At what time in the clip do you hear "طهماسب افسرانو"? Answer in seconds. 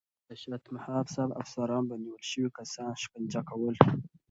0.65-1.87